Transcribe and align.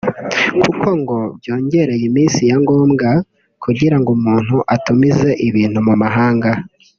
kuko 0.63 0.87
ngo 1.01 1.17
byongereye 1.39 2.03
iminsi 2.09 2.41
ya 2.49 2.55
ngombwa 2.63 3.09
kugira 3.63 3.95
ngo 3.99 4.09
umuntu 4.17 4.55
atumize 4.75 5.29
ibintu 5.47 5.77
mu 5.87 5.93
mahanga 6.01 6.49